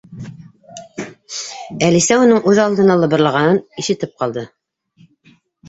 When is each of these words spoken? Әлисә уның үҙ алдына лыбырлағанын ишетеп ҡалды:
Әлисә 1.89 2.17
уның 2.23 2.41
үҙ 2.53 2.63
алдына 2.65 2.97
лыбырлағанын 3.03 3.63
ишетеп 3.85 4.19
ҡалды: 4.25 4.49